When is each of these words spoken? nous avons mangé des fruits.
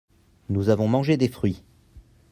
nous 0.49 0.69
avons 0.69 0.87
mangé 0.87 1.15
des 1.15 1.27
fruits. 1.27 1.61